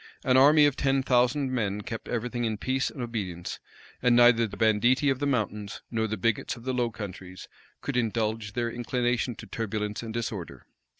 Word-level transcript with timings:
An 0.23 0.35
army 0.35 0.65
of 0.65 0.75
ten 0.75 1.03
thousand 1.03 1.51
men[] 1.51 1.81
kept 1.81 2.07
everything 2.07 2.43
in 2.43 2.57
peace 2.57 2.89
and 2.89 3.03
obedience; 3.03 3.59
and 4.01 4.15
neither 4.15 4.47
the 4.47 4.57
banditti 4.57 5.11
of 5.11 5.19
the 5.19 5.27
mountains 5.27 5.83
nor 5.91 6.07
the 6.07 6.17
bigots 6.17 6.55
of 6.55 6.63
the 6.63 6.73
Low 6.73 6.89
Countries 6.89 7.47
could 7.81 7.95
indulge 7.95 8.53
their 8.53 8.71
inclination 8.71 9.35
to 9.35 9.45
turbulence 9.45 10.01
and 10.01 10.11
disorder. 10.11 10.65